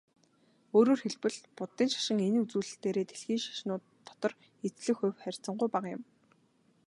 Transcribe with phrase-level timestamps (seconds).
[0.77, 4.33] Өөрөөр хэлбэл, буддын шашин энэ үзүүлэлтээрээ дэлхийн шашнууд дотор
[4.65, 6.03] эзлэх хувь харьцангуй бага юм.